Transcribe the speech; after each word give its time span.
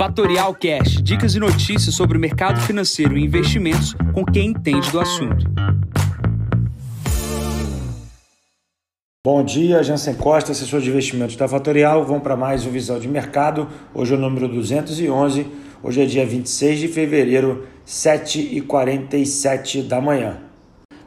Fatorial 0.00 0.54
Cash, 0.54 1.02
dicas 1.02 1.34
e 1.34 1.38
notícias 1.38 1.94
sobre 1.94 2.16
o 2.16 2.20
mercado 2.20 2.58
financeiro 2.62 3.18
e 3.18 3.22
investimentos 3.22 3.94
com 4.14 4.24
quem 4.24 4.46
entende 4.46 4.90
do 4.90 4.98
assunto. 4.98 5.44
Bom 9.22 9.44
dia, 9.44 9.82
Jansen 9.82 10.14
Costa, 10.14 10.52
assessor 10.52 10.80
de 10.80 10.88
investimentos 10.88 11.36
da 11.36 11.46
Fatorial. 11.46 12.02
Vamos 12.06 12.22
para 12.22 12.34
mais 12.34 12.64
um 12.64 12.70
Visão 12.70 12.98
de 12.98 13.08
Mercado. 13.08 13.68
Hoje 13.92 14.14
é 14.14 14.16
o 14.16 14.18
número 14.18 14.48
211. 14.48 15.46
Hoje 15.82 16.00
é 16.00 16.06
dia 16.06 16.24
26 16.24 16.78
de 16.78 16.88
fevereiro, 16.88 17.66
7h47 17.86 19.86
da 19.86 20.00
manhã. 20.00 20.38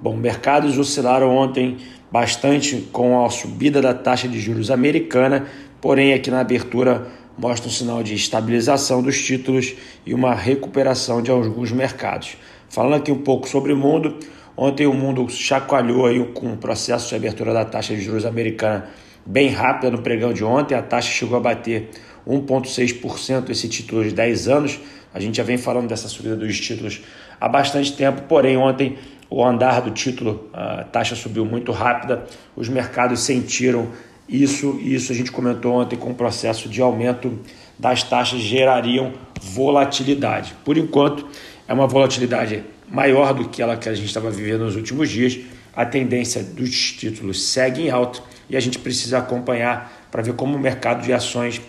Bom, 0.00 0.16
mercados 0.16 0.78
oscilaram 0.78 1.36
ontem 1.36 1.76
bastante 2.10 2.88
com 2.90 3.22
a 3.22 3.28
subida 3.28 3.82
da 3.82 3.92
taxa 3.92 4.26
de 4.26 4.40
juros 4.40 4.70
americana, 4.70 5.46
porém 5.78 6.14
aqui 6.14 6.30
na 6.30 6.40
abertura 6.40 7.17
mostra 7.38 7.68
um 7.68 7.72
sinal 7.72 8.02
de 8.02 8.14
estabilização 8.14 9.00
dos 9.00 9.22
títulos 9.22 9.74
e 10.04 10.12
uma 10.12 10.34
recuperação 10.34 11.22
de 11.22 11.30
alguns 11.30 11.70
mercados. 11.70 12.36
Falando 12.68 12.96
aqui 12.96 13.12
um 13.12 13.22
pouco 13.22 13.48
sobre 13.48 13.72
o 13.72 13.76
mundo, 13.76 14.18
ontem 14.56 14.86
o 14.86 14.92
mundo 14.92 15.28
chacoalhou 15.30 16.06
aí 16.06 16.22
com 16.34 16.52
o 16.52 16.56
processo 16.56 17.08
de 17.08 17.14
abertura 17.14 17.54
da 17.54 17.64
taxa 17.64 17.94
de 17.94 18.00
juros 18.00 18.26
americana 18.26 18.88
bem 19.24 19.48
rápida 19.48 19.90
no 19.90 19.98
pregão 19.98 20.32
de 20.32 20.42
ontem, 20.42 20.74
a 20.74 20.82
taxa 20.82 21.10
chegou 21.10 21.36
a 21.36 21.40
bater 21.40 21.90
1,6% 22.26 23.50
esse 23.50 23.68
título 23.68 24.02
de 24.02 24.12
10 24.12 24.48
anos. 24.48 24.80
A 25.12 25.20
gente 25.20 25.36
já 25.36 25.42
vem 25.42 25.58
falando 25.58 25.86
dessa 25.86 26.08
subida 26.08 26.34
dos 26.34 26.58
títulos 26.58 27.02
há 27.38 27.48
bastante 27.48 27.92
tempo, 27.92 28.22
porém 28.22 28.56
ontem 28.56 28.96
o 29.30 29.44
andar 29.44 29.82
do 29.82 29.90
título, 29.90 30.48
a 30.52 30.84
taxa 30.84 31.14
subiu 31.14 31.44
muito 31.44 31.70
rápida, 31.70 32.24
os 32.56 32.68
mercados 32.68 33.20
sentiram 33.20 33.88
isso, 34.28 34.78
isso 34.82 35.10
a 35.10 35.14
gente 35.14 35.32
comentou 35.32 35.74
ontem 35.74 35.96
com 35.96 36.10
o 36.10 36.14
processo 36.14 36.68
de 36.68 36.82
aumento 36.82 37.38
das 37.78 38.02
taxas 38.02 38.40
gerariam 38.40 39.12
volatilidade. 39.40 40.54
Por 40.64 40.76
enquanto, 40.76 41.26
é 41.66 41.72
uma 41.72 41.86
volatilidade 41.86 42.62
maior 42.88 43.32
do 43.32 43.48
que 43.48 43.62
ela 43.62 43.76
que 43.76 43.88
a 43.88 43.94
gente 43.94 44.06
estava 44.06 44.30
vivendo 44.30 44.64
nos 44.64 44.76
últimos 44.76 45.08
dias. 45.08 45.38
A 45.74 45.86
tendência 45.86 46.42
dos 46.42 46.92
títulos 46.92 47.42
segue 47.42 47.82
em 47.82 47.90
alta 47.90 48.20
e 48.50 48.56
a 48.56 48.60
gente 48.60 48.78
precisa 48.78 49.18
acompanhar 49.18 50.08
para 50.10 50.22
ver 50.22 50.34
como 50.34 50.56
o 50.56 50.58
mercado 50.58 51.04
de 51.04 51.12
ações 51.12 51.60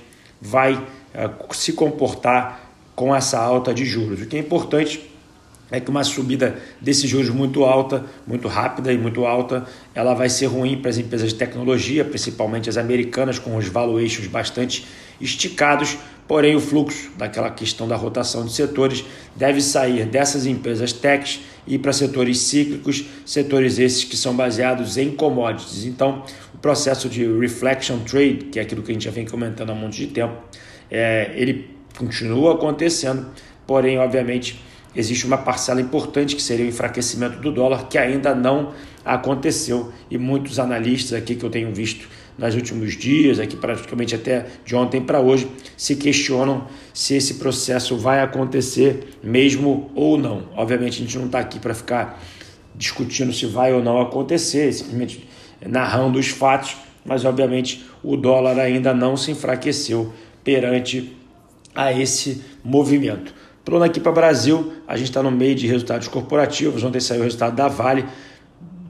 vai 0.42 0.74
uh, 0.74 1.54
se 1.54 1.74
comportar 1.74 2.72
com 2.96 3.16
essa 3.16 3.40
alta 3.40 3.74
de 3.74 3.86
juros. 3.86 4.22
O 4.22 4.26
que 4.26 4.36
é 4.36 4.40
importante 4.40 5.09
é 5.72 5.80
que 5.80 5.90
uma 5.90 6.04
subida 6.04 6.58
desses 6.82 7.10
juros 7.10 7.30
muito 7.30 7.64
alta, 7.64 8.06
muito 8.26 8.48
rápida 8.48 8.92
e 8.92 8.98
muito 8.98 9.26
alta, 9.26 9.66
ela 9.94 10.14
vai 10.14 10.30
ser 10.30 10.48
ruim 10.48 10.78
para 10.78 10.90
as 10.90 10.98
empresas 10.98 11.30
de 11.30 11.36
tecnologia, 11.36 12.04
principalmente 12.04 12.70
as 12.70 12.78
americanas, 12.78 13.38
com 13.38 13.56
os 13.56 13.68
valuations 13.68 14.28
bastante 14.28 14.86
esticados, 15.22 15.98
porém 16.28 16.56
o 16.56 16.60
fluxo 16.60 17.12
daquela 17.18 17.50
questão 17.50 17.88
da 17.88 17.96
rotação 17.96 18.46
de 18.46 18.54
setores 18.54 19.04
deve 19.36 19.62
sair 19.62 20.06
dessas 20.06 20.46
empresas 20.46 20.94
techs 20.94 21.42
e 21.68 21.78
para 21.78 21.94
setores 21.94 22.40
cíclicos, 22.40 23.06
setores 23.26 23.78
esses 23.78 24.04
que 24.04 24.18
são 24.18 24.36
baseados 24.36 24.98
em 24.98 25.12
commodities. 25.12 25.86
Então, 25.86 26.24
o 26.54 26.58
processo 26.58 27.08
de 27.08 27.26
reflection 27.38 28.00
trade, 28.00 28.46
que 28.52 28.60
é 28.60 28.62
aquilo 28.62 28.82
que 28.82 28.92
a 28.92 28.94
gente 28.94 29.06
já 29.06 29.12
vem 29.12 29.26
comentando 29.26 29.70
há 29.70 29.74
um 29.74 29.78
monte 29.78 29.98
de 29.98 30.08
tempo, 30.08 30.36
é, 30.90 31.32
ele 31.36 31.70
continua 31.98 32.56
acontecendo, 32.56 33.28
porém, 33.68 34.00
obviamente, 34.00 34.60
existe 34.96 35.26
uma 35.26 35.38
parcela 35.38 35.82
importante 35.82 36.36
que 36.36 36.42
seria 36.42 36.66
o 36.66 36.70
enfraquecimento 36.70 37.40
do 37.40 37.52
dólar, 37.52 37.88
que 37.88 37.98
ainda 37.98 38.34
não 38.34 38.74
aconteceu. 39.06 39.92
E 40.10 40.18
muitos 40.18 40.60
analistas 40.60 41.18
aqui 41.18 41.36
que 41.36 41.44
eu 41.44 41.50
tenho 41.50 41.74
visto 41.74 42.08
nos 42.38 42.56
últimos 42.56 42.96
dias, 42.96 43.40
aqui 43.40 43.56
praticamente 43.56 44.16
até 44.16 44.46
de 44.66 44.76
ontem 44.76 45.02
para 45.02 45.20
hoje, 45.20 45.50
se 45.76 45.96
questionam 45.96 46.68
se 46.94 47.16
esse 47.16 47.36
processo 47.36 47.98
vai 47.98 48.22
acontecer 48.22 49.18
mesmo 49.22 49.92
ou 49.94 50.18
não. 50.18 50.48
Obviamente 50.56 51.02
a 51.02 51.06
gente 51.06 51.18
não 51.18 51.26
está 51.26 51.40
aqui 51.40 51.60
para 51.60 51.74
ficar 51.74 52.22
discutindo 52.76 53.34
se 53.34 53.46
vai 53.46 53.74
ou 53.74 53.84
não 53.84 54.00
acontecer, 54.00 54.72
simplesmente 54.72 55.28
narrando 55.66 56.18
os 56.18 56.30
fatos, 56.30 56.78
mas 57.06 57.26
obviamente 57.26 57.86
o 58.02 58.16
dólar 58.16 58.58
ainda 58.58 58.94
não 58.94 59.18
se 59.18 59.32
enfraqueceu 59.32 60.14
perante 60.44 61.14
a 61.76 61.92
esse 61.92 62.42
movimento. 62.64 63.34
Pulando 63.70 63.84
aqui 63.84 64.00
para 64.00 64.12
Brasil, 64.12 64.74
a 64.88 64.98
gente 64.98 65.10
está 65.10 65.22
no 65.22 65.30
meio 65.30 65.54
de 65.54 65.68
resultados 65.68 66.08
corporativos. 66.08 66.84
Ontem 66.84 67.00
saiu 67.00 67.22
o 67.22 67.24
resultado 67.24 67.56
da 67.56 67.68
Vale, 67.68 68.04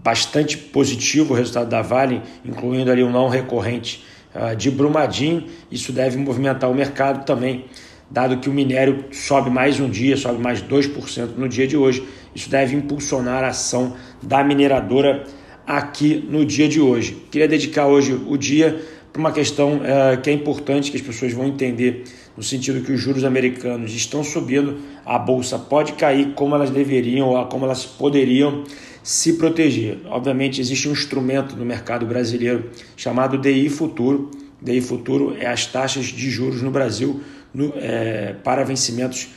bastante 0.02 0.58
positivo 0.58 1.34
o 1.34 1.36
resultado 1.36 1.68
da 1.68 1.82
Vale, 1.82 2.22
incluindo 2.46 2.90
ali 2.90 3.04
um 3.04 3.12
não 3.12 3.28
recorrente 3.28 4.06
uh, 4.34 4.56
de 4.56 4.72
Brumadinho. 4.72 5.44
Isso 5.70 5.92
deve 5.92 6.18
movimentar 6.18 6.72
o 6.72 6.74
mercado 6.74 7.26
também, 7.26 7.66
dado 8.10 8.38
que 8.38 8.50
o 8.50 8.54
minério 8.54 9.04
sobe 9.12 9.50
mais 9.50 9.82
um 9.82 9.90
dia, 9.90 10.16
sobe 10.16 10.42
mais 10.42 10.64
2% 10.64 11.32
no 11.36 11.50
dia 11.50 11.68
de 11.68 11.76
hoje. 11.76 12.08
Isso 12.34 12.50
deve 12.50 12.74
impulsionar 12.74 13.44
a 13.44 13.50
ação 13.50 13.98
da 14.24 14.42
mineradora 14.46 15.26
aqui 15.68 16.26
no 16.30 16.46
dia 16.46 16.70
de 16.70 16.80
hoje. 16.80 17.22
Queria 17.30 17.50
dedicar 17.50 17.86
hoje 17.88 18.14
o 18.14 18.38
dia 18.38 18.82
para 19.12 19.20
uma 19.20 19.32
questão 19.32 19.78
uh, 19.78 20.22
que 20.22 20.30
é 20.30 20.34
importante 20.34 20.92
que 20.92 20.98
as 20.98 21.04
pessoas 21.04 21.34
vão 21.34 21.48
entender 21.48 22.04
no 22.38 22.44
sentido 22.44 22.82
que 22.82 22.92
os 22.92 23.02
juros 23.02 23.24
americanos 23.24 23.94
estão 23.94 24.24
subindo, 24.24 24.78
a 25.06 25.20
bolsa 25.20 25.60
pode 25.60 25.94
cair 25.94 26.34
como 26.36 26.56
elas 26.56 26.70
deveriam 26.70 27.30
ou 27.30 27.46
como 27.48 27.66
elas 27.66 27.86
poderiam 27.86 28.64
se 29.04 29.34
proteger. 29.34 29.98
Obviamente, 30.06 30.62
existe 30.62 30.88
um 30.88 30.92
instrumento 30.92 31.56
no 31.56 31.66
mercado 31.66 32.06
brasileiro 32.06 32.70
chamado 32.96 33.38
DI 33.38 33.68
Futuro. 33.70 34.32
DI 34.62 34.82
Futuro 34.82 35.36
é 35.38 35.48
as 35.48 35.66
taxas 35.66 36.06
de 36.06 36.30
juros 36.30 36.62
no 36.62 36.72
Brasil 36.72 37.22
no, 37.54 37.74
é, 37.76 38.36
para 38.44 38.64
vencimentos 38.64 39.30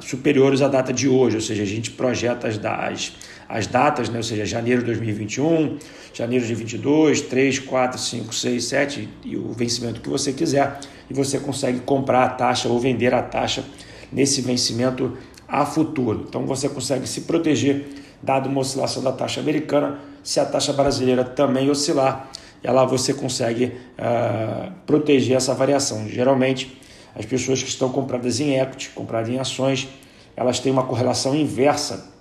superiores 0.00 0.62
à 0.62 0.68
data 0.68 0.92
de 0.92 1.08
hoje, 1.08 1.36
ou 1.36 1.42
seja, 1.42 1.62
a 1.62 1.66
gente 1.66 1.90
projeta 1.90 2.48
as, 2.48 2.58
as, 2.64 3.12
as 3.48 3.66
datas, 3.66 4.08
né? 4.08 4.18
ou 4.18 4.22
seja, 4.22 4.44
janeiro 4.44 4.80
de 4.80 4.86
2021, 4.86 5.78
janeiro 6.12 6.44
de 6.44 6.54
22, 6.54 7.22
3, 7.22 7.58
4, 7.60 7.98
5, 7.98 8.34
6, 8.34 8.64
7 8.64 9.08
e 9.24 9.36
o 9.36 9.52
vencimento 9.52 10.00
que 10.00 10.08
você 10.08 10.32
quiser 10.32 10.78
e 11.08 11.14
você 11.14 11.38
consegue 11.38 11.80
comprar 11.80 12.24
a 12.24 12.28
taxa 12.28 12.68
ou 12.68 12.78
vender 12.78 13.14
a 13.14 13.22
taxa 13.22 13.64
nesse 14.12 14.40
vencimento 14.40 15.16
a 15.46 15.64
futuro. 15.64 16.26
Então 16.28 16.46
você 16.46 16.68
consegue 16.68 17.06
se 17.06 17.22
proteger 17.22 17.86
dado 18.22 18.48
uma 18.48 18.60
oscilação 18.60 19.02
da 19.02 19.12
taxa 19.12 19.40
americana. 19.40 19.98
Se 20.22 20.38
a 20.40 20.44
taxa 20.44 20.72
brasileira 20.72 21.24
também 21.24 21.70
oscilar, 21.70 22.30
ela 22.62 22.84
você 22.84 23.14
consegue 23.14 23.66
uh, 23.98 24.72
proteger 24.86 25.36
essa 25.36 25.54
variação. 25.54 26.08
Geralmente 26.08 26.77
as 27.18 27.26
pessoas 27.26 27.62
que 27.62 27.68
estão 27.68 27.90
compradas 27.90 28.38
em 28.38 28.58
equity, 28.58 28.90
compradas 28.90 29.28
em 29.28 29.38
ações, 29.38 29.88
elas 30.36 30.60
têm 30.60 30.70
uma 30.70 30.84
correlação 30.84 31.34
inversa 31.34 32.12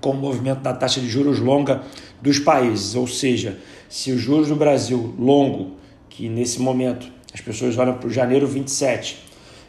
com 0.00 0.10
o 0.10 0.14
movimento 0.14 0.60
da 0.60 0.74
taxa 0.74 1.00
de 1.00 1.08
juros 1.08 1.40
longa 1.40 1.82
dos 2.20 2.38
países, 2.38 2.94
ou 2.94 3.06
seja, 3.06 3.58
se 3.88 4.12
os 4.12 4.20
juros 4.20 4.48
do 4.48 4.56
Brasil 4.56 5.14
longo, 5.18 5.72
que 6.10 6.28
nesse 6.28 6.60
momento 6.60 7.10
as 7.32 7.40
pessoas 7.40 7.78
olham 7.78 7.94
para 7.94 8.06
o 8.06 8.12
janeiro 8.12 8.46
27, 8.46 9.24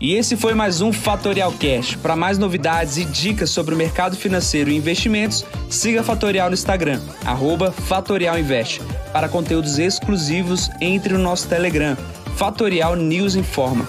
E 0.00 0.14
esse 0.14 0.36
foi 0.36 0.54
mais 0.54 0.80
um 0.80 0.92
Fatorial 0.92 1.52
Cash. 1.52 1.96
Para 1.96 2.14
mais 2.14 2.38
novidades 2.38 2.98
e 2.98 3.04
dicas 3.04 3.50
sobre 3.50 3.74
o 3.74 3.78
mercado 3.78 4.16
financeiro 4.16 4.70
e 4.70 4.76
investimentos, 4.76 5.44
siga 5.68 6.02
a 6.02 6.04
Fatorial 6.04 6.48
no 6.48 6.54
Instagram, 6.54 7.00
@fatorialinvest. 7.88 8.80
Para 9.12 9.28
conteúdos 9.28 9.78
exclusivos, 9.78 10.70
entre 10.80 11.14
no 11.14 11.18
nosso 11.18 11.48
Telegram, 11.48 11.96
Fatorial 12.36 12.94
News 12.94 13.34
Informa. 13.34 13.88